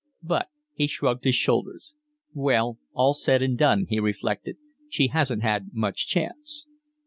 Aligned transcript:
But 0.23 0.47
he 0.73 0.87
shrugged 0.87 1.25
his 1.25 1.35
shoulders. 1.35 1.93
"When 2.33 2.77
all's 2.93 3.23
said 3.23 3.43
and 3.43 3.55
done," 3.55 3.85
he 3.87 3.99
reflected, 3.99 4.57
"she 4.89 5.09
hasn't 5.09 5.43
had 5.43 5.75
much 5.75 6.07
chance." 6.07 6.65